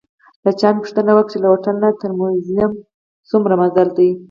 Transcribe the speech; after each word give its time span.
له 0.43 0.51
چا 0.59 0.69
مې 0.73 0.79
پوښتنه 0.83 1.11
وکړه 1.13 1.29
چې 1.31 1.37
له 1.41 1.47
هوټل 1.51 1.75
نه 1.83 1.89
تر 2.01 2.09
موزیم 2.17 2.71
څومره 3.29 3.53
مزل 3.61 3.89
دی؟ 3.97 4.09